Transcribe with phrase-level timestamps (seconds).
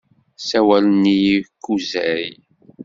[0.39, 2.29] Ssawalen-iyi Kuzey.